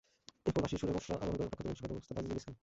এরপর 0.47 0.61
বাঁশির 0.63 0.79
সুরে 0.81 0.95
বর্ষা 0.95 1.13
আবাহন 1.15 1.35
করেন 1.39 1.49
প্রখ্যাত 1.53 1.67
বংশীবাদক 1.69 1.95
ওস্তাদ 1.99 2.15
আজিজুল 2.17 2.37
ইসলাম। 2.41 2.55